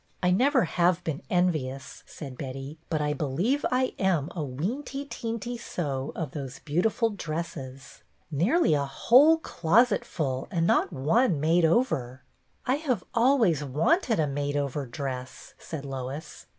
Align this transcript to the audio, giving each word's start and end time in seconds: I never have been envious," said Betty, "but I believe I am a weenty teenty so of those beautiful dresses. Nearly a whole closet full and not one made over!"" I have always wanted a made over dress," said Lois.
I 0.23 0.31
never 0.31 0.63
have 0.63 1.03
been 1.03 1.21
envious," 1.29 2.01
said 2.07 2.35
Betty, 2.35 2.79
"but 2.89 3.01
I 3.01 3.13
believe 3.13 3.63
I 3.71 3.93
am 3.99 4.29
a 4.31 4.41
weenty 4.43 5.07
teenty 5.07 5.59
so 5.59 6.11
of 6.15 6.31
those 6.31 6.57
beautiful 6.57 7.11
dresses. 7.11 8.01
Nearly 8.31 8.73
a 8.73 8.83
whole 8.85 9.37
closet 9.37 10.03
full 10.03 10.47
and 10.49 10.65
not 10.65 10.91
one 10.91 11.39
made 11.39 11.65
over!"" 11.65 12.23
I 12.65 12.77
have 12.77 13.03
always 13.13 13.63
wanted 13.63 14.19
a 14.19 14.25
made 14.25 14.57
over 14.57 14.87
dress," 14.87 15.53
said 15.59 15.85
Lois. 15.85 16.47